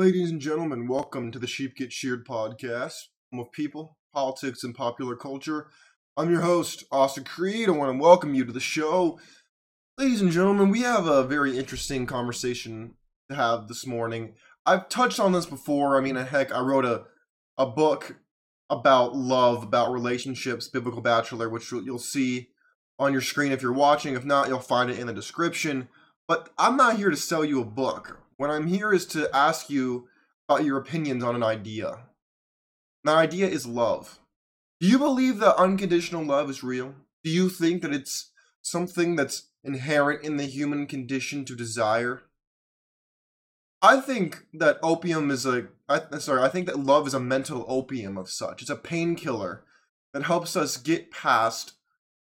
Ladies 0.00 0.30
and 0.30 0.40
gentlemen, 0.40 0.88
welcome 0.88 1.30
to 1.30 1.38
the 1.38 1.46
Sheep 1.46 1.76
Get 1.76 1.92
Sheared 1.92 2.26
podcast, 2.26 2.94
of 3.34 3.52
people, 3.52 3.98
politics, 4.14 4.64
and 4.64 4.74
popular 4.74 5.14
culture. 5.14 5.66
I'm 6.16 6.30
your 6.30 6.40
host, 6.40 6.84
Austin 6.90 7.24
Creed. 7.24 7.68
I 7.68 7.72
want 7.72 7.92
to 7.92 8.02
welcome 8.02 8.32
you 8.32 8.46
to 8.46 8.52
the 8.52 8.60
show. 8.60 9.20
Ladies 9.98 10.22
and 10.22 10.30
gentlemen, 10.30 10.70
we 10.70 10.80
have 10.80 11.06
a 11.06 11.22
very 11.24 11.58
interesting 11.58 12.06
conversation 12.06 12.94
to 13.28 13.36
have 13.36 13.68
this 13.68 13.86
morning. 13.86 14.36
I've 14.64 14.88
touched 14.88 15.20
on 15.20 15.32
this 15.32 15.44
before. 15.44 15.98
I 15.98 16.00
mean, 16.00 16.16
heck, 16.16 16.50
I 16.50 16.60
wrote 16.60 16.86
a, 16.86 17.04
a 17.58 17.66
book 17.66 18.16
about 18.70 19.14
love, 19.14 19.64
about 19.64 19.92
relationships, 19.92 20.66
Biblical 20.66 21.02
Bachelor, 21.02 21.50
which 21.50 21.70
you'll 21.70 21.98
see 21.98 22.48
on 22.98 23.12
your 23.12 23.20
screen 23.20 23.52
if 23.52 23.60
you're 23.60 23.70
watching. 23.70 24.14
If 24.14 24.24
not, 24.24 24.48
you'll 24.48 24.60
find 24.60 24.90
it 24.90 24.98
in 24.98 25.08
the 25.08 25.12
description. 25.12 25.90
But 26.26 26.48
I'm 26.56 26.78
not 26.78 26.96
here 26.96 27.10
to 27.10 27.18
sell 27.18 27.44
you 27.44 27.60
a 27.60 27.66
book. 27.66 28.22
What 28.40 28.48
I'm 28.48 28.68
here 28.68 28.90
is 28.90 29.04
to 29.08 29.28
ask 29.36 29.68
you 29.68 30.08
about 30.48 30.64
your 30.64 30.78
opinions 30.78 31.22
on 31.22 31.36
an 31.36 31.42
idea. 31.42 32.06
That 33.04 33.18
idea 33.18 33.46
is 33.46 33.66
love. 33.66 34.18
Do 34.80 34.88
you 34.88 34.98
believe 34.98 35.40
that 35.40 35.56
unconditional 35.56 36.24
love 36.24 36.48
is 36.48 36.62
real? 36.62 36.94
Do 37.22 37.28
you 37.28 37.50
think 37.50 37.82
that 37.82 37.92
it's 37.92 38.30
something 38.62 39.14
that's 39.14 39.50
inherent 39.62 40.24
in 40.24 40.38
the 40.38 40.46
human 40.46 40.86
condition 40.86 41.44
to 41.44 41.54
desire? 41.54 42.22
I 43.82 44.00
think 44.00 44.46
that 44.54 44.78
opium 44.82 45.30
is 45.30 45.44
a. 45.44 45.66
I, 45.86 46.00
sorry, 46.16 46.40
I 46.40 46.48
think 46.48 46.64
that 46.64 46.78
love 46.78 47.06
is 47.06 47.12
a 47.12 47.20
mental 47.20 47.66
opium 47.68 48.16
of 48.16 48.30
such. 48.30 48.62
It's 48.62 48.70
a 48.70 48.74
painkiller 48.74 49.64
that 50.14 50.22
helps 50.22 50.56
us 50.56 50.78
get 50.78 51.10
past 51.10 51.74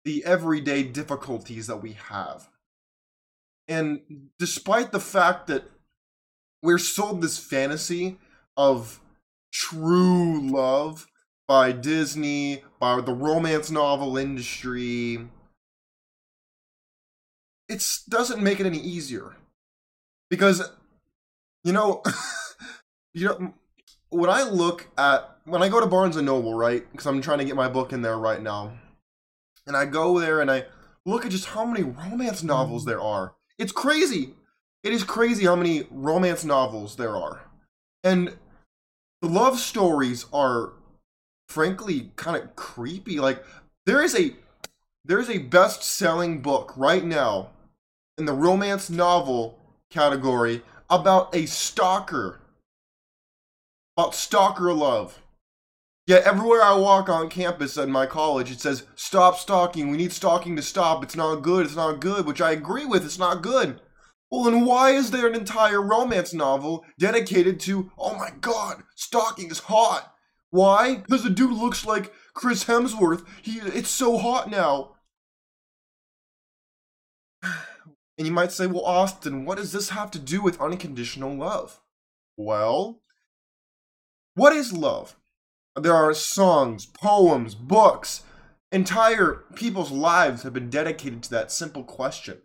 the 0.04 0.24
everyday 0.24 0.84
difficulties 0.84 1.66
that 1.66 1.82
we 1.82 1.94
have. 1.94 2.48
And 3.66 4.28
despite 4.38 4.92
the 4.92 5.00
fact 5.00 5.48
that 5.48 5.64
we're 6.66 6.78
sold 6.78 7.22
this 7.22 7.38
fantasy 7.38 8.18
of 8.56 9.00
true 9.52 10.40
love 10.50 11.06
by 11.46 11.70
Disney, 11.70 12.64
by 12.80 13.00
the 13.00 13.14
romance 13.14 13.70
novel 13.70 14.18
industry, 14.18 15.28
it 17.68 17.86
doesn't 18.08 18.42
make 18.42 18.58
it 18.58 18.66
any 18.66 18.78
easier. 18.78 19.36
Because, 20.28 20.68
you 21.62 21.72
know, 21.72 22.02
you 23.14 23.26
know, 23.26 23.54
when 24.08 24.28
I 24.28 24.42
look 24.42 24.88
at, 24.98 25.38
when 25.44 25.62
I 25.62 25.68
go 25.68 25.78
to 25.78 25.86
Barnes 25.86 26.16
and 26.16 26.26
Noble, 26.26 26.54
right? 26.54 26.84
Because 26.90 27.06
I'm 27.06 27.22
trying 27.22 27.38
to 27.38 27.44
get 27.44 27.54
my 27.54 27.68
book 27.68 27.92
in 27.92 28.02
there 28.02 28.18
right 28.18 28.42
now. 28.42 28.72
And 29.68 29.76
I 29.76 29.84
go 29.84 30.18
there 30.18 30.40
and 30.40 30.50
I 30.50 30.64
look 31.04 31.24
at 31.24 31.30
just 31.30 31.46
how 31.46 31.64
many 31.64 31.84
romance 31.84 32.42
novels 32.42 32.82
mm. 32.82 32.86
there 32.86 33.00
are. 33.00 33.34
It's 33.56 33.72
crazy. 33.72 34.34
It 34.82 34.92
is 34.92 35.04
crazy 35.04 35.44
how 35.44 35.56
many 35.56 35.86
romance 35.90 36.44
novels 36.44 36.96
there 36.96 37.16
are. 37.16 37.42
And 38.04 38.36
the 39.22 39.28
love 39.28 39.58
stories 39.58 40.26
are 40.32 40.72
frankly 41.48 42.12
kind 42.16 42.36
of 42.36 42.54
creepy. 42.56 43.18
Like 43.18 43.44
there 43.84 44.02
is 44.02 44.14
a 44.14 44.36
there 45.04 45.20
is 45.20 45.30
a 45.30 45.38
best-selling 45.38 46.42
book 46.42 46.72
right 46.76 47.04
now 47.04 47.50
in 48.18 48.26
the 48.26 48.32
romance 48.32 48.90
novel 48.90 49.58
category 49.90 50.62
about 50.90 51.34
a 51.34 51.46
stalker. 51.46 52.40
About 53.96 54.14
stalker 54.14 54.72
love. 54.72 55.20
Yet 56.06 56.24
everywhere 56.24 56.62
I 56.62 56.74
walk 56.74 57.08
on 57.08 57.28
campus 57.28 57.76
at 57.78 57.88
my 57.88 58.06
college, 58.06 58.50
it 58.52 58.60
says, 58.60 58.84
stop 58.94 59.38
stalking. 59.38 59.90
We 59.90 59.96
need 59.96 60.12
stalking 60.12 60.54
to 60.56 60.62
stop. 60.62 61.02
It's 61.02 61.16
not 61.16 61.36
good. 61.36 61.66
It's 61.66 61.74
not 61.74 62.00
good, 62.00 62.26
which 62.26 62.40
I 62.40 62.52
agree 62.52 62.84
with. 62.84 63.04
It's 63.04 63.18
not 63.18 63.42
good. 63.42 63.80
Well, 64.30 64.44
then 64.44 64.64
why 64.64 64.90
is 64.90 65.10
there 65.10 65.26
an 65.26 65.34
entire 65.34 65.80
romance 65.80 66.34
novel 66.34 66.84
dedicated 66.98 67.60
to, 67.60 67.92
oh 67.96 68.16
my 68.16 68.30
god, 68.40 68.82
stalking 68.96 69.50
is 69.50 69.60
hot? 69.60 70.12
Why? 70.50 70.96
Because 70.96 71.22
the 71.22 71.30
dude 71.30 71.52
looks 71.52 71.86
like 71.86 72.12
Chris 72.34 72.64
Hemsworth. 72.64 73.24
He, 73.42 73.58
it's 73.58 73.90
so 73.90 74.18
hot 74.18 74.50
now. 74.50 74.96
And 78.18 78.26
you 78.26 78.32
might 78.32 78.50
say, 78.50 78.66
well, 78.66 78.86
Austin, 78.86 79.44
what 79.44 79.58
does 79.58 79.72
this 79.72 79.90
have 79.90 80.10
to 80.12 80.18
do 80.18 80.40
with 80.40 80.58
unconditional 80.58 81.36
love? 81.36 81.82
Well, 82.38 83.02
what 84.34 84.54
is 84.54 84.72
love? 84.72 85.16
There 85.78 85.92
are 85.94 86.14
songs, 86.14 86.86
poems, 86.86 87.54
books, 87.54 88.22
entire 88.72 89.44
people's 89.54 89.90
lives 89.90 90.44
have 90.44 90.54
been 90.54 90.70
dedicated 90.70 91.22
to 91.24 91.30
that 91.32 91.52
simple 91.52 91.84
question. 91.84 92.38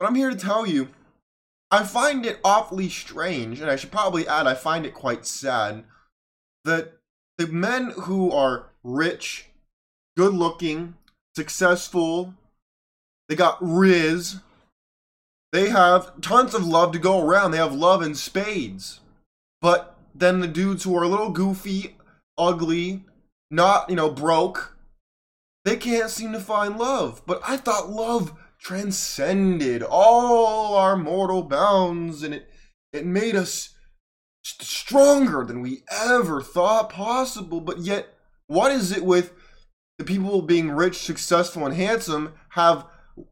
But 0.00 0.06
I'm 0.06 0.14
here 0.14 0.30
to 0.30 0.36
tell 0.36 0.66
you, 0.66 0.88
I 1.70 1.84
find 1.84 2.26
it 2.26 2.40
awfully 2.42 2.88
strange, 2.88 3.60
and 3.60 3.70
I 3.70 3.76
should 3.76 3.92
probably 3.92 4.26
add, 4.26 4.46
I 4.46 4.54
find 4.54 4.86
it 4.86 4.94
quite 4.94 5.26
sad, 5.26 5.84
that 6.64 6.94
the 7.38 7.46
men 7.46 7.90
who 7.90 8.32
are 8.32 8.70
rich, 8.82 9.50
good 10.16 10.32
looking, 10.32 10.94
successful, 11.36 12.34
they 13.28 13.36
got 13.36 13.58
Riz, 13.60 14.40
they 15.52 15.68
have 15.68 16.20
tons 16.20 16.54
of 16.54 16.66
love 16.66 16.92
to 16.92 16.98
go 16.98 17.24
around. 17.24 17.50
They 17.50 17.58
have 17.58 17.74
love 17.74 18.02
in 18.02 18.14
spades. 18.14 19.00
But 19.60 19.96
then 20.14 20.40
the 20.40 20.48
dudes 20.48 20.84
who 20.84 20.96
are 20.96 21.02
a 21.02 21.08
little 21.08 21.30
goofy, 21.30 21.96
ugly, 22.38 23.04
not, 23.50 23.90
you 23.90 23.96
know, 23.96 24.10
broke, 24.10 24.76
they 25.64 25.76
can't 25.76 26.10
seem 26.10 26.32
to 26.32 26.40
find 26.40 26.78
love. 26.78 27.22
But 27.26 27.40
I 27.46 27.56
thought 27.56 27.90
love 27.90 28.32
transcended 28.60 29.82
all 29.82 30.74
our 30.74 30.96
mortal 30.96 31.42
bounds 31.42 32.22
and 32.22 32.34
it 32.34 32.50
it 32.92 33.06
made 33.06 33.36
us 33.36 33.70
stronger 34.42 35.44
than 35.44 35.60
we 35.60 35.82
ever 35.90 36.42
thought 36.42 36.90
possible. 36.90 37.60
But 37.60 37.78
yet 37.78 38.08
what 38.46 38.72
is 38.72 38.90
it 38.90 39.04
with 39.04 39.32
the 39.98 40.04
people 40.04 40.42
being 40.42 40.70
rich 40.70 40.98
successful 40.98 41.64
and 41.64 41.74
handsome 41.74 42.34
have 42.50 42.86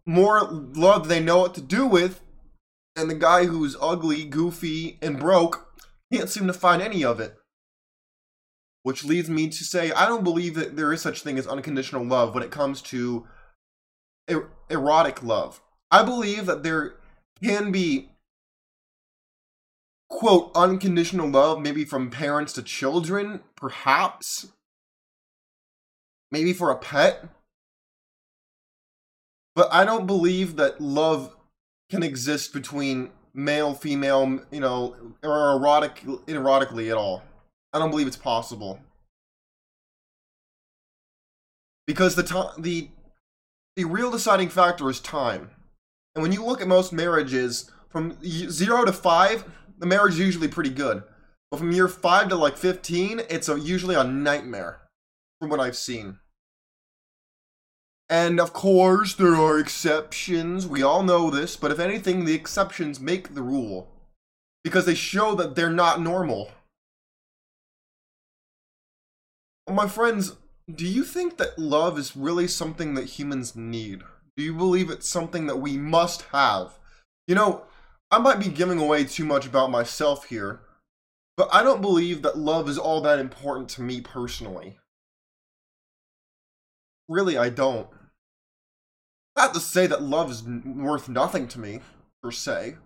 more 0.06 0.42
love 0.42 1.08
they 1.08 1.20
know 1.20 1.38
what 1.38 1.54
to 1.54 1.60
do 1.60 1.86
with 1.86 2.20
and 2.94 3.10
the 3.10 3.14
guy 3.14 3.46
who's 3.46 3.76
ugly 3.80 4.24
goofy 4.24 4.98
and 5.02 5.18
broke 5.18 5.66
can't 6.12 6.30
seem 6.30 6.46
to 6.46 6.52
find 6.52 6.80
any 6.80 7.04
of 7.04 7.20
it? 7.20 7.34
Which 8.82 9.04
leads 9.04 9.28
me 9.28 9.48
to 9.48 9.64
say 9.64 9.90
i 9.92 10.06
don't 10.06 10.24
believe 10.24 10.54
that 10.54 10.76
there 10.76 10.92
is 10.92 11.02
such 11.02 11.22
thing 11.22 11.38
as 11.38 11.46
unconditional 11.46 12.04
love 12.04 12.34
when 12.34 12.42
it 12.42 12.50
comes 12.50 12.80
to 12.82 13.26
er- 14.30 14.50
erotic 14.70 15.22
love. 15.22 15.60
I 15.90 16.02
believe 16.02 16.46
that 16.46 16.62
there 16.62 16.94
can 17.42 17.72
be 17.72 18.10
quote 20.10 20.50
unconditional 20.54 21.28
love 21.28 21.60
maybe 21.60 21.84
from 21.84 22.10
parents 22.10 22.52
to 22.54 22.62
children 22.62 23.40
perhaps. 23.56 24.48
Maybe 26.30 26.52
for 26.52 26.70
a 26.70 26.76
pet. 26.76 27.26
But 29.54 29.72
i 29.72 29.84
don't 29.84 30.06
believe 30.06 30.56
that 30.56 30.80
love 30.80 31.34
can 31.90 32.02
exist 32.02 32.52
between 32.52 33.10
male 33.34 33.74
female 33.74 34.40
you 34.50 34.60
know 34.60 34.94
or 35.22 35.52
erotic 35.52 36.02
erotically 36.26 36.90
at 36.90 36.96
all. 36.96 37.22
I 37.72 37.78
don't 37.78 37.90
believe 37.90 38.06
it's 38.06 38.16
possible. 38.16 38.80
Because 41.86 42.14
the 42.14 42.22
time 42.22 42.50
the 42.58 42.88
the 43.78 43.84
real 43.84 44.10
deciding 44.10 44.48
factor 44.48 44.90
is 44.90 44.98
time. 44.98 45.52
And 46.16 46.22
when 46.22 46.32
you 46.32 46.44
look 46.44 46.60
at 46.60 46.66
most 46.66 46.92
marriages, 46.92 47.70
from 47.88 48.18
zero 48.24 48.84
to 48.84 48.92
five, 48.92 49.44
the 49.78 49.86
marriage 49.86 50.14
is 50.14 50.18
usually 50.18 50.48
pretty 50.48 50.70
good. 50.70 51.04
But 51.48 51.58
from 51.58 51.70
year 51.70 51.86
five 51.86 52.28
to 52.30 52.34
like 52.34 52.56
15, 52.56 53.20
it's 53.30 53.48
a, 53.48 53.56
usually 53.56 53.94
a 53.94 54.02
nightmare, 54.02 54.80
from 55.40 55.48
what 55.48 55.60
I've 55.60 55.76
seen. 55.76 56.18
And 58.08 58.40
of 58.40 58.52
course, 58.52 59.14
there 59.14 59.36
are 59.36 59.60
exceptions. 59.60 60.66
We 60.66 60.82
all 60.82 61.04
know 61.04 61.30
this, 61.30 61.54
but 61.54 61.70
if 61.70 61.78
anything, 61.78 62.24
the 62.24 62.34
exceptions 62.34 62.98
make 62.98 63.36
the 63.36 63.42
rule. 63.42 63.92
Because 64.64 64.86
they 64.86 64.96
show 64.96 65.36
that 65.36 65.54
they're 65.54 65.70
not 65.70 66.00
normal. 66.00 66.50
My 69.70 69.86
friends, 69.86 70.32
do 70.74 70.86
you 70.86 71.02
think 71.02 71.38
that 71.38 71.58
love 71.58 71.98
is 71.98 72.16
really 72.16 72.46
something 72.46 72.94
that 72.94 73.04
humans 73.04 73.56
need? 73.56 74.02
Do 74.36 74.42
you 74.42 74.54
believe 74.54 74.90
it's 74.90 75.08
something 75.08 75.46
that 75.46 75.60
we 75.60 75.78
must 75.78 76.22
have? 76.32 76.78
You 77.26 77.34
know, 77.34 77.64
I 78.10 78.18
might 78.18 78.38
be 78.38 78.48
giving 78.48 78.78
away 78.78 79.04
too 79.04 79.24
much 79.24 79.46
about 79.46 79.70
myself 79.70 80.26
here, 80.26 80.60
but 81.36 81.48
I 81.52 81.62
don't 81.62 81.80
believe 81.80 82.22
that 82.22 82.38
love 82.38 82.68
is 82.68 82.78
all 82.78 83.00
that 83.00 83.18
important 83.18 83.68
to 83.70 83.82
me 83.82 84.00
personally. 84.00 84.78
Really, 87.08 87.38
I 87.38 87.48
don't. 87.48 87.88
Not 89.36 89.54
to 89.54 89.60
say 89.60 89.86
that 89.86 90.02
love 90.02 90.30
is 90.30 90.42
worth 90.42 91.08
nothing 91.08 91.48
to 91.48 91.60
me, 91.60 91.80
per 92.22 92.30
se. 92.30 92.76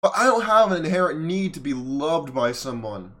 But 0.00 0.12
I 0.16 0.24
don't 0.24 0.44
have 0.44 0.72
an 0.72 0.84
inherent 0.84 1.20
need 1.20 1.52
to 1.54 1.60
be 1.60 1.74
loved 1.74 2.32
by 2.32 2.52
someone. 2.52 3.12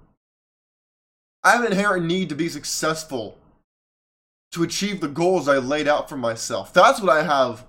I 1.46 1.52
have 1.52 1.64
an 1.64 1.70
inherent 1.70 2.06
need 2.06 2.28
to 2.30 2.34
be 2.34 2.48
successful, 2.48 3.38
to 4.50 4.64
achieve 4.64 5.00
the 5.00 5.06
goals 5.06 5.46
I 5.46 5.58
laid 5.58 5.86
out 5.86 6.08
for 6.08 6.16
myself. 6.16 6.74
That's 6.74 7.00
what 7.00 7.16
I 7.16 7.22
have 7.22 7.64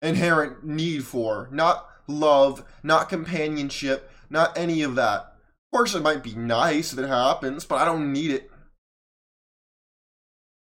inherent 0.00 0.64
need 0.64 1.02
for, 1.02 1.48
not 1.50 1.88
love, 2.06 2.64
not 2.84 3.08
companionship, 3.08 4.08
not 4.30 4.56
any 4.56 4.82
of 4.82 4.94
that. 4.94 5.22
Of 5.22 5.76
course, 5.76 5.96
it 5.96 6.04
might 6.04 6.22
be 6.22 6.36
nice 6.36 6.92
if 6.92 7.00
it 7.00 7.08
happens, 7.08 7.64
but 7.64 7.80
I 7.80 7.84
don't 7.84 8.12
need 8.12 8.30
it. 8.30 8.48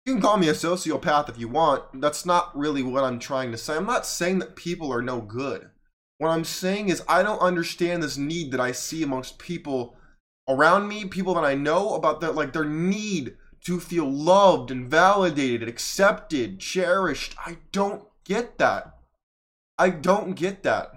You 0.07 0.13
can 0.13 0.23
call 0.23 0.37
me 0.37 0.49
a 0.49 0.53
sociopath 0.53 1.29
if 1.29 1.37
you 1.37 1.49
want. 1.49 2.01
That's 2.01 2.25
not 2.25 2.57
really 2.57 2.81
what 2.81 3.03
I'm 3.03 3.19
trying 3.19 3.51
to 3.51 3.59
say. 3.59 3.75
I'm 3.75 3.85
not 3.85 4.07
saying 4.07 4.39
that 4.39 4.55
people 4.55 4.91
are 4.91 5.03
no 5.03 5.21
good. 5.21 5.69
What 6.17 6.29
I'm 6.29 6.45
saying 6.45 6.89
is, 6.89 7.03
I 7.07 7.21
don't 7.21 7.37
understand 7.37 8.01
this 8.01 8.17
need 8.17 8.49
that 8.53 8.59
I 8.59 8.71
see 8.71 9.03
amongst 9.03 9.37
people 9.37 9.95
around 10.47 10.87
me, 10.87 11.05
people 11.05 11.33
that 11.35 11.43
I 11.43 11.55
know 11.55 11.95
about 11.95 12.21
their 12.21 12.31
like 12.31 12.53
their 12.53 12.65
need 12.65 13.37
to 13.65 13.79
feel 13.79 14.09
loved 14.09 14.71
and 14.71 14.89
validated, 14.89 15.67
accepted, 15.67 16.59
cherished. 16.59 17.35
I 17.45 17.57
don't 17.71 18.03
get 18.23 18.57
that. 18.57 18.97
I 19.77 19.89
don't 19.89 20.35
get 20.35 20.63
that. 20.63 20.91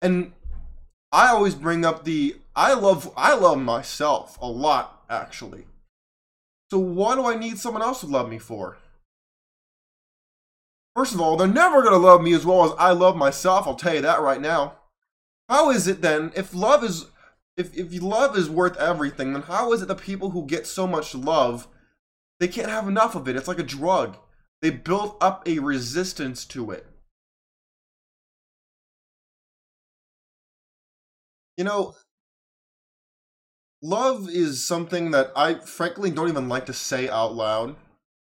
And 0.00 0.32
I 1.10 1.28
always 1.28 1.54
bring 1.54 1.84
up 1.84 2.04
the 2.04 2.36
I 2.54 2.74
love 2.74 3.12
I 3.16 3.34
love 3.34 3.58
myself 3.58 4.38
a 4.40 4.48
lot 4.48 5.04
actually. 5.08 5.66
So 6.70 6.78
why 6.78 7.14
do 7.14 7.26
I 7.26 7.36
need 7.36 7.58
someone 7.58 7.82
else 7.82 8.00
to 8.00 8.06
love 8.06 8.28
me 8.28 8.38
for? 8.38 8.78
First 10.96 11.14
of 11.14 11.20
all, 11.20 11.36
they're 11.36 11.46
never 11.46 11.82
going 11.82 11.94
to 11.94 11.98
love 11.98 12.22
me 12.22 12.34
as 12.34 12.44
well 12.44 12.64
as 12.64 12.72
I 12.78 12.92
love 12.92 13.16
myself, 13.16 13.66
I'll 13.66 13.74
tell 13.74 13.94
you 13.94 14.02
that 14.02 14.20
right 14.20 14.40
now. 14.40 14.74
How 15.48 15.70
is 15.70 15.86
it 15.86 16.02
then 16.02 16.32
if 16.34 16.54
love 16.54 16.84
is 16.84 17.06
if 17.56 17.76
if 17.76 18.00
love 18.02 18.36
is 18.36 18.48
worth 18.48 18.76
everything, 18.78 19.32
then 19.32 19.42
how 19.42 19.72
is 19.72 19.82
it 19.82 19.88
the 19.88 19.94
people 19.94 20.30
who 20.30 20.46
get 20.46 20.66
so 20.66 20.86
much 20.86 21.14
love 21.14 21.68
they 22.40 22.48
can't 22.48 22.70
have 22.70 22.88
enough 22.88 23.14
of 23.14 23.28
it? 23.28 23.36
It's 23.36 23.48
like 23.48 23.58
a 23.58 23.64
drug. 23.64 24.16
They 24.62 24.70
build 24.70 25.16
up 25.20 25.46
a 25.46 25.58
resistance 25.58 26.44
to 26.46 26.70
it. 26.70 26.86
You 31.56 31.64
know, 31.64 31.94
love 33.82 34.28
is 34.30 34.64
something 34.64 35.10
that 35.10 35.32
I 35.36 35.54
frankly 35.54 36.10
don't 36.10 36.28
even 36.28 36.48
like 36.48 36.66
to 36.66 36.72
say 36.72 37.08
out 37.08 37.34
loud 37.34 37.76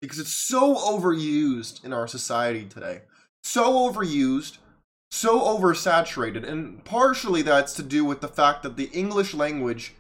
because 0.01 0.19
it's 0.19 0.35
so 0.35 0.75
overused 0.77 1.85
in 1.85 1.93
our 1.93 2.07
society 2.07 2.65
today. 2.65 3.03
So 3.43 3.91
overused 3.91 4.59
so 5.11 5.41
oversaturated, 5.41 6.49
and 6.49 6.85
partially 6.85 7.43
that's 7.43 7.73
to 7.75 7.83
do 7.83 8.05
with 8.05 8.21
the 8.21 8.29
fact 8.29 8.63
that 8.63 8.77
the 8.77 8.91
English 8.93 9.35
language 9.35 9.95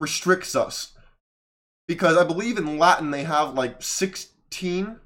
restricts 0.00 0.54
us. 0.54 0.92
Because 1.88 2.16
I 2.16 2.24
believe 2.24 2.58
in 2.58 2.78
Latin 2.78 3.10
they 3.10 3.24
have 3.24 3.54
like 3.54 3.82
16. 3.82 4.98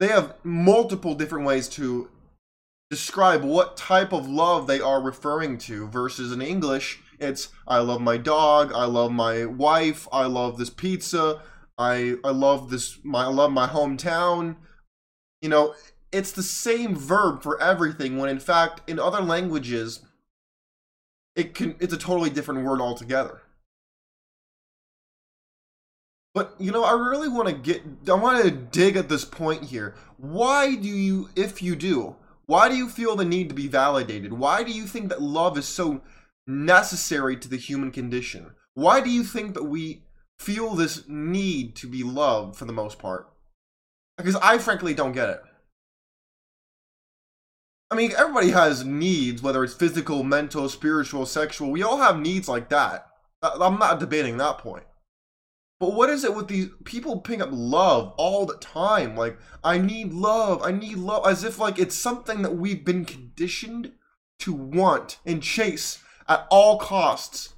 They 0.00 0.08
have 0.08 0.34
multiple 0.42 1.14
different 1.14 1.46
ways 1.46 1.68
to 1.70 2.08
describe 2.90 3.42
what 3.42 3.76
type 3.76 4.12
of 4.12 4.28
love 4.28 4.66
they 4.66 4.80
are 4.80 5.00
referring 5.00 5.58
to, 5.58 5.88
versus 5.88 6.32
in 6.32 6.42
English, 6.42 7.00
it's 7.18 7.48
I 7.66 7.78
love 7.78 8.00
my 8.00 8.16
dog, 8.16 8.72
I 8.74 8.84
love 8.84 9.12
my 9.12 9.46
wife, 9.46 10.08
I 10.12 10.26
love 10.26 10.58
this 10.58 10.70
pizza, 10.70 11.40
I 11.78 12.16
I 12.24 12.30
love 12.30 12.70
this 12.70 12.98
my 13.04 13.24
I 13.24 13.28
love 13.28 13.52
my 13.52 13.68
hometown. 13.68 14.56
You 15.40 15.48
know, 15.48 15.74
it's 16.12 16.32
the 16.32 16.42
same 16.42 16.94
verb 16.94 17.42
for 17.42 17.60
everything 17.60 18.18
when 18.18 18.28
in 18.28 18.38
fact 18.38 18.88
in 18.88 18.98
other 18.98 19.20
languages 19.20 20.00
it 21.34 21.54
can 21.54 21.74
it's 21.80 21.94
a 21.94 21.98
totally 21.98 22.30
different 22.30 22.64
word 22.64 22.80
altogether. 22.80 23.40
But 26.34 26.54
you 26.58 26.70
know 26.70 26.84
i 26.84 26.92
really 26.92 27.28
want 27.28 27.48
to 27.48 27.54
get 27.54 27.82
i 28.08 28.14
want 28.14 28.44
to 28.44 28.50
dig 28.50 28.96
at 28.96 29.08
this 29.08 29.24
point 29.24 29.64
here. 29.64 29.94
Why 30.18 30.74
do 30.74 30.88
you 30.88 31.30
if 31.34 31.62
you 31.62 31.74
do 31.74 32.16
why 32.46 32.68
do 32.68 32.76
you 32.76 32.88
feel 32.88 33.16
the 33.16 33.24
need 33.24 33.48
to 33.48 33.54
be 33.54 33.68
validated? 33.68 34.32
Why 34.32 34.62
do 34.62 34.72
you 34.72 34.86
think 34.86 35.08
that 35.08 35.22
love 35.22 35.56
is 35.56 35.66
so 35.66 36.02
necessary 36.46 37.36
to 37.36 37.48
the 37.48 37.56
human 37.56 37.90
condition? 37.90 38.50
Why 38.74 39.00
do 39.00 39.08
you 39.08 39.22
think 39.22 39.54
that 39.54 39.64
we 39.64 40.02
feel 40.38 40.74
this 40.74 41.08
need 41.08 41.76
to 41.76 41.86
be 41.86 42.02
loved 42.02 42.56
for 42.56 42.66
the 42.66 42.72
most 42.72 42.98
part? 42.98 43.28
Because 44.18 44.36
i 44.36 44.58
frankly 44.58 44.92
don't 44.92 45.12
get 45.12 45.30
it 45.30 45.42
I 47.92 47.94
mean, 47.94 48.12
everybody 48.16 48.52
has 48.52 48.86
needs, 48.86 49.42
whether 49.42 49.62
it's 49.62 49.74
physical, 49.74 50.24
mental, 50.24 50.66
spiritual, 50.70 51.26
sexual. 51.26 51.70
We 51.70 51.82
all 51.82 51.98
have 51.98 52.18
needs 52.18 52.48
like 52.48 52.70
that. 52.70 53.06
I'm 53.42 53.78
not 53.78 54.00
debating 54.00 54.38
that 54.38 54.56
point. 54.56 54.84
But 55.78 55.92
what 55.92 56.08
is 56.08 56.24
it 56.24 56.34
with 56.34 56.48
these 56.48 56.68
people 56.84 57.20
picking 57.20 57.42
up 57.42 57.50
love 57.52 58.14
all 58.16 58.46
the 58.46 58.56
time? 58.56 59.14
Like, 59.14 59.36
I 59.62 59.76
need 59.76 60.14
love, 60.14 60.62
I 60.62 60.72
need 60.72 60.96
love, 60.96 61.26
as 61.26 61.44
if 61.44 61.58
like 61.58 61.78
it's 61.78 61.94
something 61.94 62.40
that 62.40 62.56
we've 62.56 62.82
been 62.82 63.04
conditioned 63.04 63.92
to 64.38 64.54
want 64.54 65.18
and 65.26 65.42
chase 65.42 66.02
at 66.26 66.46
all 66.50 66.78
costs, 66.78 67.52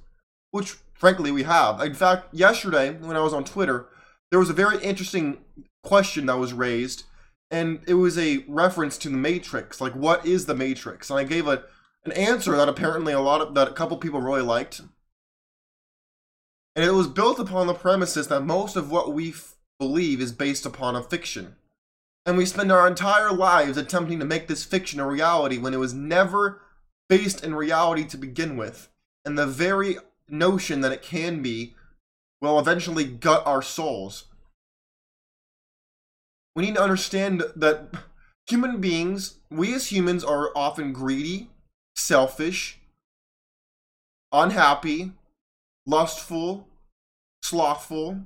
which 0.51 0.75
frankly 0.95 1.31
we 1.31 1.43
have. 1.43 1.79
In 1.79 1.93
fact, 1.93 2.33
yesterday 2.33 2.91
when 2.91 3.15
I 3.15 3.21
was 3.21 3.33
on 3.33 3.45
Twitter, 3.45 3.87
there 4.31 4.39
was 4.39 4.49
a 4.49 4.53
very 4.53 4.83
interesting 4.83 5.37
question 5.81 6.25
that 6.25 6.37
was 6.37 6.51
raised 6.51 7.05
and 7.51 7.81
it 7.87 7.95
was 7.95 8.17
a 8.17 8.43
reference 8.47 8.97
to 8.99 9.09
the 9.09 9.17
Matrix. 9.17 9.79
Like, 9.79 9.93
what 9.93 10.25
is 10.25 10.45
the 10.45 10.55
Matrix? 10.55 11.09
And 11.09 11.19
I 11.19 11.23
gave 11.23 11.47
a 11.47 11.63
an 12.05 12.11
answer 12.11 12.55
that 12.55 12.69
apparently 12.69 13.13
a 13.13 13.19
lot 13.19 13.41
of 13.41 13.55
that 13.55 13.67
a 13.67 13.73
couple 13.73 13.97
people 13.97 14.21
really 14.21 14.41
liked, 14.41 14.79
and 16.75 16.85
it 16.85 16.91
was 16.91 17.07
built 17.07 17.39
upon 17.39 17.67
the 17.67 17.73
premises 17.73 18.27
that 18.27 18.41
most 18.41 18.75
of 18.75 18.91
what 18.91 19.11
we 19.11 19.29
f- 19.29 19.55
believe 19.79 20.21
is 20.21 20.31
based 20.31 20.65
upon 20.65 20.95
a 20.95 21.01
fiction, 21.01 21.55
and 22.25 22.37
we 22.37 22.45
spend 22.45 22.71
our 22.71 22.87
entire 22.87 23.31
lives 23.31 23.77
attempting 23.77 24.19
to 24.19 24.25
make 24.25 24.47
this 24.47 24.63
fiction 24.63 24.99
a 24.99 25.07
reality 25.07 25.57
when 25.57 25.73
it 25.73 25.79
was 25.79 25.95
never 25.95 26.61
based 27.09 27.43
in 27.43 27.55
reality 27.55 28.03
to 28.05 28.17
begin 28.17 28.55
with, 28.55 28.89
and 29.25 29.37
the 29.37 29.47
very 29.47 29.97
notion 30.29 30.81
that 30.81 30.91
it 30.91 31.01
can 31.01 31.41
be 31.41 31.73
will 32.39 32.59
eventually 32.59 33.05
gut 33.05 33.41
our 33.47 33.61
souls 33.61 34.25
we 36.55 36.63
need 36.65 36.75
to 36.75 36.81
understand 36.81 37.43
that 37.55 37.93
human 38.47 38.79
beings, 38.79 39.37
we 39.51 39.73
as 39.73 39.91
humans 39.91 40.23
are 40.23 40.51
often 40.55 40.93
greedy, 40.93 41.49
selfish, 41.95 42.79
unhappy, 44.31 45.11
lustful, 45.85 46.67
slothful, 47.43 48.21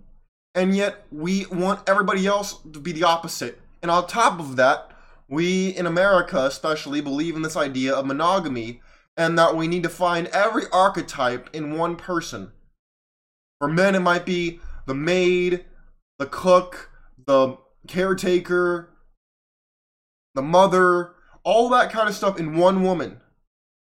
and 0.55 0.75
yet 0.75 1.05
we 1.11 1.45
want 1.47 1.87
everybody 1.87 2.25
else 2.27 2.59
to 2.71 2.79
be 2.79 2.91
the 2.91 3.03
opposite. 3.03 3.59
And 3.81 3.89
on 3.89 4.07
top 4.07 4.39
of 4.39 4.55
that, 4.57 4.91
we 5.27 5.69
in 5.69 5.85
America 5.85 6.45
especially 6.45 7.01
believe 7.01 7.35
in 7.35 7.43
this 7.43 7.55
idea 7.55 7.93
of 7.93 8.05
monogamy 8.05 8.81
and 9.15 9.37
that 9.37 9.55
we 9.55 9.67
need 9.67 9.83
to 9.83 9.89
find 9.89 10.27
every 10.27 10.63
archetype 10.71 11.49
in 11.53 11.77
one 11.77 11.95
person. 11.95 12.51
For 13.59 13.67
men, 13.67 13.95
it 13.95 13.99
might 13.99 14.25
be 14.25 14.59
the 14.85 14.95
maid, 14.95 15.65
the 16.17 16.25
cook, 16.25 16.89
the 17.25 17.57
caretaker, 17.87 18.89
the 20.35 20.41
mother, 20.41 21.13
all 21.43 21.69
that 21.69 21.91
kind 21.91 22.07
of 22.09 22.15
stuff 22.15 22.39
in 22.39 22.55
one 22.55 22.83
woman. 22.83 23.21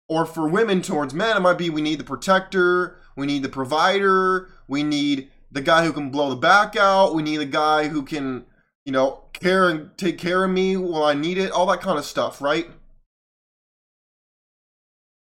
Or 0.10 0.26
for 0.26 0.48
women 0.48 0.82
towards 0.82 1.14
men, 1.14 1.36
it 1.36 1.42
might 1.42 1.58
be 1.58 1.70
we 1.70 1.82
need 1.82 2.00
the 2.00 2.06
protector, 2.06 2.98
we 3.16 3.26
need 3.26 3.44
the 3.44 3.50
provider, 3.50 4.50
we 4.68 4.84
need 4.84 5.30
the 5.52 5.62
guy 5.62 5.86
who 5.86 5.92
can 5.92 6.10
blow 6.10 6.30
the 6.30 6.36
back 6.36 6.76
out, 6.76 7.16
we 7.16 7.24
need 7.24 7.38
the 7.38 7.46
guy 7.46 7.88
who 7.88 8.04
can, 8.04 8.46
you 8.86 8.92
know, 8.92 9.24
care 9.34 9.70
and 9.70 9.98
take 9.98 10.18
care 10.18 10.44
of 10.44 10.52
me 10.52 10.78
while 10.78 11.04
I 11.04 11.14
need 11.14 11.38
it, 11.38 11.52
all 11.52 11.66
that 11.68 11.82
kind 11.82 11.98
of 11.98 12.06
stuff, 12.06 12.42
right? 12.42 12.68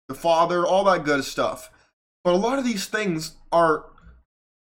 The 0.09 0.15
father, 0.15 0.67
all 0.67 0.85
that 0.85 1.05
good 1.05 1.25
stuff. 1.25 1.71
But 2.23 2.35
a 2.35 2.37
lot 2.37 2.59
of 2.59 2.65
these 2.65 2.87
things 2.87 3.37
are 3.53 3.87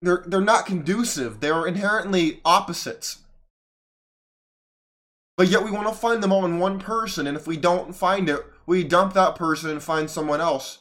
they're 0.00 0.24
they're 0.26 0.40
not 0.40 0.66
conducive. 0.66 1.40
They're 1.40 1.66
inherently 1.66 2.40
opposites. 2.44 3.21
But 5.36 5.48
yet 5.48 5.64
we 5.64 5.70
want 5.70 5.88
to 5.88 5.94
find 5.94 6.22
them 6.22 6.32
all 6.32 6.44
in 6.44 6.58
one 6.58 6.78
person, 6.78 7.26
and 7.26 7.36
if 7.36 7.46
we 7.46 7.56
don't 7.56 7.94
find 7.94 8.28
it, 8.28 8.44
we 8.66 8.84
dump 8.84 9.14
that 9.14 9.34
person 9.34 9.70
and 9.70 9.82
find 9.82 10.10
someone 10.10 10.40
else. 10.40 10.78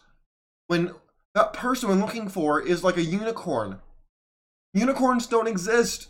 When 0.67 0.93
that 1.33 1.53
person 1.53 1.89
we're 1.89 1.95
looking 1.95 2.27
for 2.27 2.61
is 2.61 2.83
like 2.83 2.97
a 2.97 3.03
unicorn. 3.03 3.79
Unicorns 4.73 5.27
don't 5.27 5.47
exist. 5.47 6.09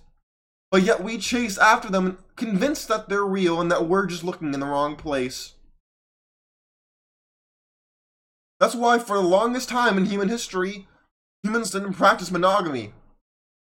But 0.72 0.84
yet 0.84 1.04
we 1.04 1.18
chase 1.18 1.58
after 1.58 1.90
them, 1.90 2.20
convinced 2.38 2.88
that 2.88 3.10
they're 3.10 3.26
real 3.26 3.60
and 3.60 3.70
that 3.70 3.88
we're 3.88 4.06
just 4.06 4.24
looking 4.24 4.54
in 4.54 4.60
the 4.62 4.66
wrong 4.66 4.96
place. 4.96 5.56
That's 8.60 8.76
why, 8.76 9.00
for 9.00 9.18
the 9.18 9.24
longest 9.24 9.68
time 9.68 9.98
in 9.98 10.06
human 10.06 10.30
history, 10.30 10.88
humans 11.44 11.72
didn't 11.72 11.94
practice 11.94 12.32
monogamy. 12.32 12.94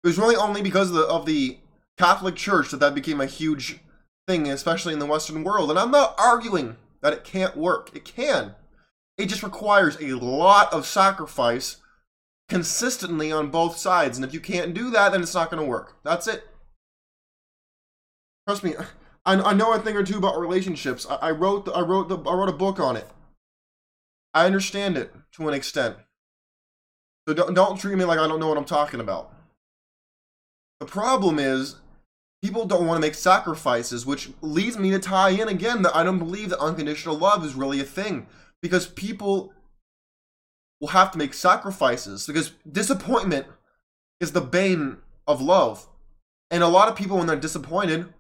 It 0.04 0.08
was 0.08 0.20
really 0.20 0.36
only 0.36 0.62
because 0.62 0.90
of 0.90 0.96
the, 0.96 1.06
of 1.08 1.26
the 1.26 1.58
Catholic 1.98 2.36
Church 2.36 2.70
that 2.70 2.80
that 2.82 2.94
became 2.94 3.22
a 3.22 3.26
huge 3.26 3.80
thing, 4.28 4.48
especially 4.48 4.94
in 4.94 5.00
the 5.00 5.06
Western 5.06 5.44
world. 5.44 5.70
And 5.70 5.80
I'm 5.80 5.92
not 5.92 6.16
arguing 6.18 6.78
that 7.02 7.14
it 7.14 7.24
can't 7.24 7.58
work. 7.58 7.92
It 7.96 8.06
can. 8.06 8.56
It 9.18 9.28
just 9.28 9.44
requires 9.44 9.98
a 10.02 10.14
lot 10.14 10.72
of 10.74 10.86
sacrifice 10.86 11.78
consistently 12.50 13.32
on 13.32 13.52
both 13.52 13.78
sides. 13.78 14.18
And 14.18 14.26
if 14.26 14.34
you 14.34 14.40
can't 14.40 14.74
do 14.74 14.90
that, 14.92 15.12
then 15.12 15.22
it's 15.22 15.34
not 15.34 15.52
going 15.52 15.62
to 15.62 15.70
work. 15.70 15.98
That's 16.04 16.28
it. 16.28 16.48
Trust 18.48 18.64
me, 18.64 18.76
I, 19.26 19.36
I 19.36 19.54
know 19.54 19.74
a 19.74 19.80
thing 19.80 19.96
or 19.96 20.04
two 20.04 20.18
about 20.18 20.40
relationships. 20.40 21.06
I, 21.10 21.16
I 21.16 21.32
wrote 21.32 21.66
the, 21.66 21.72
I 21.72 21.82
wrote 21.82 22.10
the, 22.10 22.18
I 22.18 22.34
wrote 22.34 22.50
a 22.50 22.54
book 22.54 22.80
on 22.80 22.98
it. 22.98 23.08
I 24.34 24.46
understand 24.46 24.98
it 24.98 25.14
to 25.34 25.48
an 25.48 25.54
extent. 25.54 25.96
So 27.28 27.34
don't 27.34 27.54
don't 27.54 27.80
treat 27.80 27.98
me 27.98 28.04
like 28.04 28.20
I 28.20 28.28
don't 28.28 28.40
know 28.40 28.48
what 28.48 28.58
I'm 28.58 28.66
talking 28.66 29.00
about. 29.00 29.32
The 30.80 30.86
problem 30.86 31.40
is 31.40 31.76
people 32.44 32.66
don't 32.66 32.86
want 32.86 32.98
to 32.98 33.08
make 33.08 33.16
sacrifices, 33.16 34.06
which 34.06 34.30
leads 34.42 34.78
me 34.78 34.92
to 34.92 35.00
tie 35.00 35.30
in 35.30 35.48
again 35.48 35.82
that 35.82 35.96
I 35.96 36.04
don't 36.04 36.20
believe 36.20 36.50
that 36.50 36.60
unconditional 36.60 37.18
love 37.18 37.46
is 37.46 37.56
really 37.56 37.80
a 37.80 37.86
thing 37.86 38.28
because 38.62 38.86
people 38.86 39.54
will 40.82 40.90
have 40.90 41.10
to 41.12 41.18
make 41.18 41.34
sacrifices 41.34 42.28
because 42.28 42.52
disappointment 42.70 43.48
is 44.20 44.34
the 44.34 44.42
bane 44.42 44.98
of 45.26 45.42
love. 45.42 45.88
And 46.52 46.62
a 46.62 46.68
lot 46.68 46.90
of 46.90 46.98
people, 46.98 47.18
when 47.18 47.28
they're 47.28 47.38
disappointed, 47.38 48.14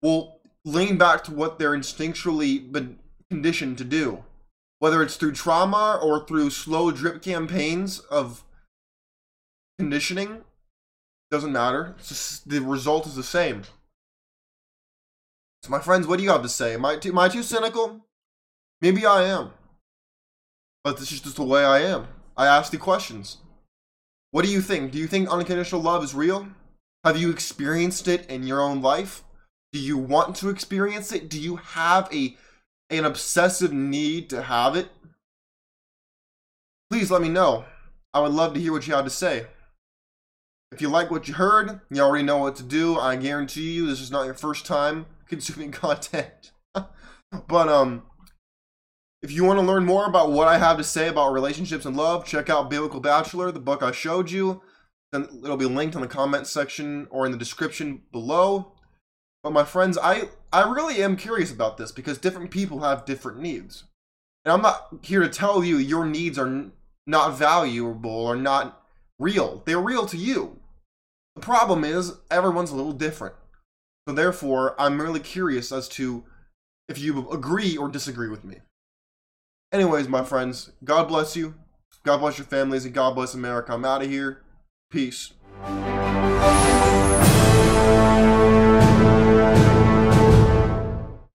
will 0.00 0.38
lean 0.64 0.96
back 0.96 1.24
to 1.24 1.34
what 1.34 1.58
they're 1.58 1.76
instinctually 1.76 2.70
been 2.70 3.00
conditioned 3.28 3.76
to 3.78 3.84
do. 3.84 4.22
Whether 4.78 5.02
it's 5.02 5.16
through 5.16 5.32
trauma 5.32 5.98
or 6.00 6.24
through 6.24 6.50
slow 6.50 6.92
drip 6.92 7.22
campaigns 7.22 7.98
of 7.98 8.44
conditioning, 9.80 10.44
doesn't 11.32 11.52
matter. 11.52 11.96
Just, 12.06 12.48
the 12.48 12.60
result 12.60 13.06
is 13.06 13.16
the 13.16 13.22
same. 13.24 13.62
So, 15.62 15.70
my 15.70 15.80
friends, 15.80 16.06
what 16.06 16.18
do 16.18 16.24
you 16.24 16.30
have 16.30 16.42
to 16.42 16.48
say? 16.48 16.74
Am 16.74 16.84
I 16.84 16.96
too, 16.96 17.08
am 17.08 17.18
I 17.18 17.28
too 17.28 17.42
cynical? 17.42 18.04
Maybe 18.82 19.06
I 19.06 19.24
am. 19.24 19.52
But 20.84 20.98
this 20.98 21.10
is 21.10 21.20
just 21.20 21.36
the 21.36 21.44
way 21.44 21.64
I 21.64 21.80
am. 21.80 22.08
I 22.36 22.46
ask 22.46 22.70
the 22.70 22.78
questions. 22.78 23.38
What 24.30 24.44
do 24.44 24.50
you 24.50 24.60
think? 24.60 24.92
Do 24.92 24.98
you 24.98 25.06
think 25.06 25.28
unconditional 25.28 25.80
love 25.80 26.04
is 26.04 26.14
real? 26.14 26.48
Have 27.04 27.16
you 27.16 27.30
experienced 27.30 28.08
it 28.08 28.28
in 28.28 28.46
your 28.46 28.60
own 28.60 28.82
life? 28.82 29.24
Do 29.72 29.78
you 29.78 29.96
want 29.96 30.36
to 30.36 30.50
experience 30.50 31.12
it? 31.12 31.30
Do 31.30 31.40
you 31.40 31.56
have 31.56 32.12
a 32.12 32.36
an 32.90 33.06
obsessive 33.06 33.72
need 33.72 34.28
to 34.30 34.42
have 34.42 34.76
it? 34.76 34.88
Please 36.90 37.10
let 37.10 37.22
me 37.22 37.30
know. 37.30 37.64
I 38.12 38.20
would 38.20 38.32
love 38.32 38.52
to 38.52 38.60
hear 38.60 38.72
what 38.72 38.86
you 38.86 38.92
have 38.94 39.04
to 39.04 39.10
say. 39.10 39.46
If 40.72 40.80
you 40.80 40.88
like 40.88 41.10
what 41.10 41.28
you 41.28 41.34
heard, 41.34 41.80
you 41.90 42.00
already 42.00 42.24
know 42.24 42.38
what 42.38 42.56
to 42.56 42.62
do. 42.62 42.98
I 42.98 43.16
guarantee 43.16 43.72
you 43.72 43.86
this 43.86 44.00
is 44.00 44.10
not 44.10 44.24
your 44.24 44.34
first 44.34 44.64
time 44.64 45.06
consuming 45.28 45.70
content. 45.72 46.52
but 46.74 47.68
um 47.68 48.02
if 49.22 49.30
you 49.30 49.44
want 49.44 49.60
to 49.60 49.64
learn 49.64 49.84
more 49.84 50.06
about 50.06 50.32
what 50.32 50.48
I 50.48 50.58
have 50.58 50.78
to 50.78 50.84
say 50.84 51.06
about 51.06 51.32
relationships 51.32 51.84
and 51.84 51.96
love, 51.96 52.26
check 52.26 52.50
out 52.50 52.68
Biblical 52.68 52.98
Bachelor, 52.98 53.52
the 53.52 53.60
book 53.60 53.80
I 53.80 53.92
showed 53.92 54.32
you. 54.32 54.62
Then 55.12 55.28
it'll 55.44 55.56
be 55.56 55.66
linked 55.66 55.94
in 55.94 56.00
the 56.00 56.08
comment 56.08 56.48
section 56.48 57.06
or 57.08 57.24
in 57.24 57.30
the 57.30 57.38
description 57.38 58.02
below. 58.10 58.72
But 59.42 59.52
my 59.52 59.64
friends, 59.64 59.98
I 59.98 60.30
I 60.52 60.68
really 60.68 61.02
am 61.02 61.16
curious 61.16 61.52
about 61.52 61.76
this 61.76 61.92
because 61.92 62.18
different 62.18 62.50
people 62.50 62.80
have 62.80 63.04
different 63.04 63.38
needs. 63.38 63.84
And 64.44 64.52
I'm 64.52 64.62
not 64.62 64.88
here 65.02 65.20
to 65.20 65.28
tell 65.28 65.62
you 65.62 65.76
your 65.76 66.06
needs 66.06 66.38
are 66.38 66.70
not 67.06 67.36
valuable 67.36 68.10
or 68.10 68.36
not 68.36 68.82
real. 69.18 69.62
They're 69.66 69.78
real 69.78 70.06
to 70.06 70.16
you. 70.16 70.58
The 71.34 71.40
problem 71.40 71.84
is 71.84 72.14
everyone's 72.30 72.70
a 72.70 72.76
little 72.76 72.92
different. 72.92 73.34
So 74.06 74.14
therefore, 74.14 74.74
I'm 74.80 75.00
really 75.00 75.20
curious 75.20 75.72
as 75.72 75.88
to 75.90 76.24
if 76.88 76.98
you 76.98 77.30
agree 77.30 77.76
or 77.76 77.88
disagree 77.88 78.28
with 78.28 78.44
me. 78.44 78.56
Anyways, 79.72 80.08
my 80.08 80.22
friends, 80.22 80.72
God 80.84 81.08
bless 81.08 81.36
you. 81.36 81.54
God 82.04 82.18
bless 82.18 82.36
your 82.36 82.46
families 82.46 82.84
and 82.84 82.92
God 82.92 83.14
bless 83.14 83.32
America. 83.32 83.72
I'm 83.72 83.84
out 83.84 84.02
of 84.02 84.10
here. 84.10 84.42
Peace. 84.90 85.32